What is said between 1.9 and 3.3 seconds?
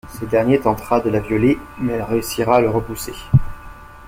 elle réussira à le repousser.